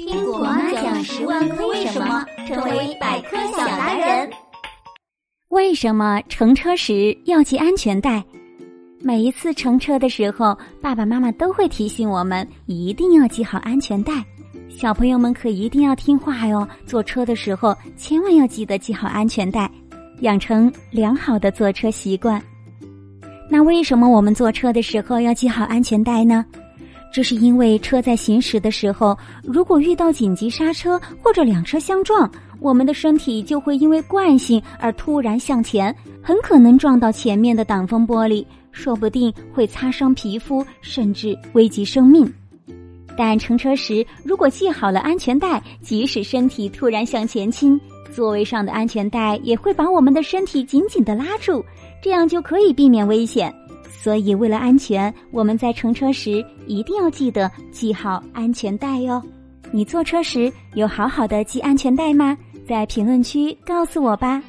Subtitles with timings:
[0.00, 4.30] 听果妈讲十万个为什么，成为百科小达人。
[5.48, 8.24] 为什么乘车时要系安全带？
[9.02, 14.24] 每一次乘车的时候，爸爸妈妈都会提醒我们一定要系好安全带。
[14.70, 19.70] 小朋友们可一定要听话哟，坐车的时候千万要记得系好安全带，
[20.20, 22.42] 养成良好的坐车习惯。
[23.50, 26.46] 那为什么我们坐车的时候要系好安全带呢？
[27.12, 42.32] 这是因为车在行驶的时候，如果遇到紧急刹车或者两车相撞，我们的身体就会因为惯性而突然向前，很可能撞到前面的挡风玻璃，说不定会擦伤皮肤，甚至危及生命。
[43.16, 47.78] 但乘车时如果系好了安全带，即使身体突然向前倾，
[48.14, 51.64] 座位上的安全带也会把我们的身体紧紧的拉住，
[52.00, 53.52] 这样就可以避免危险。
[54.02, 59.22] 所以，为了安全，我们在乘车时一定要记得系好安全带哟。
[59.70, 62.36] 你坐车时有好好的系安全带吗？
[62.66, 64.42] 在评论区告诉我吧。